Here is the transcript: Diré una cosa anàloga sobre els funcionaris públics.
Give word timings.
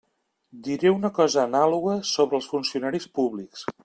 Diré 0.67 0.93
una 0.93 1.11
cosa 1.19 1.43
anàloga 1.43 1.95
sobre 2.15 2.39
els 2.39 2.49
funcionaris 2.55 3.07
públics. 3.19 3.69